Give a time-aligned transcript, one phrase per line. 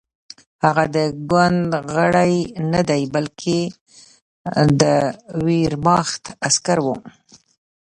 [0.65, 0.97] هغه د
[1.31, 2.35] ګوند غړی
[2.71, 3.59] نه دی بلکې
[4.81, 4.83] د
[5.45, 6.87] ویرماخت عسکر و